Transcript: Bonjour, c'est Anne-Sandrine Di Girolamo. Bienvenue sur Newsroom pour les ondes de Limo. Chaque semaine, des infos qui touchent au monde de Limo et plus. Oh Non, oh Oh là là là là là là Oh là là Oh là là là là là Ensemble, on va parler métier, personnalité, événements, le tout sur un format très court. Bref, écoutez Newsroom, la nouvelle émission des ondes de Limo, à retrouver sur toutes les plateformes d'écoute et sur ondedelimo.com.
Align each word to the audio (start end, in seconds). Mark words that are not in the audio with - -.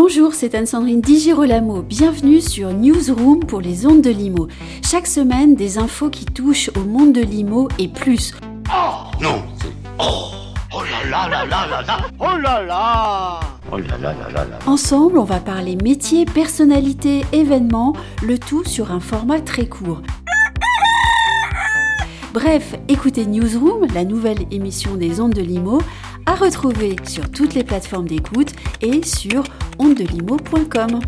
Bonjour, 0.00 0.32
c'est 0.32 0.54
Anne-Sandrine 0.54 1.00
Di 1.00 1.18
Girolamo. 1.18 1.82
Bienvenue 1.82 2.40
sur 2.40 2.72
Newsroom 2.72 3.40
pour 3.40 3.60
les 3.60 3.84
ondes 3.84 4.00
de 4.00 4.10
Limo. 4.10 4.46
Chaque 4.88 5.08
semaine, 5.08 5.56
des 5.56 5.76
infos 5.76 6.08
qui 6.08 6.24
touchent 6.24 6.70
au 6.76 6.84
monde 6.84 7.12
de 7.12 7.20
Limo 7.20 7.66
et 7.80 7.88
plus. 7.88 8.32
Oh 8.72 9.10
Non, 9.20 9.42
oh 9.98 10.04
Oh 10.72 10.82
là 11.10 11.28
là 11.28 11.28
là 11.28 11.46
là 11.46 11.66
là 11.66 11.82
là 11.82 11.98
Oh 12.20 12.38
là 12.40 12.62
là 12.62 13.40
Oh 13.72 13.78
là 13.78 13.98
là 13.98 14.12
là 14.14 14.30
là 14.32 14.44
là 14.44 14.58
Ensemble, 14.66 15.18
on 15.18 15.24
va 15.24 15.40
parler 15.40 15.74
métier, 15.74 16.26
personnalité, 16.26 17.22
événements, 17.32 17.92
le 18.22 18.38
tout 18.38 18.62
sur 18.64 18.92
un 18.92 19.00
format 19.00 19.40
très 19.40 19.66
court. 19.66 20.02
Bref, 22.32 22.76
écoutez 22.86 23.26
Newsroom, 23.26 23.88
la 23.92 24.04
nouvelle 24.04 24.44
émission 24.52 24.94
des 24.94 25.20
ondes 25.20 25.32
de 25.32 25.40
Limo, 25.40 25.80
à 26.28 26.34
retrouver 26.34 26.94
sur 27.04 27.30
toutes 27.30 27.54
les 27.54 27.64
plateformes 27.64 28.06
d'écoute 28.06 28.52
et 28.82 29.02
sur 29.02 29.42
ondedelimo.com. 29.78 31.00